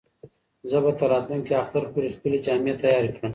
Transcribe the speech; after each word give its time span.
زه 0.69 0.77
به 0.83 0.91
تر 0.99 1.07
راتلونکي 1.13 1.53
اختر 1.61 1.83
پورې 1.93 2.07
خپلې 2.15 2.37
جامې 2.45 2.73
تیارې 2.81 3.09
کړم. 3.15 3.29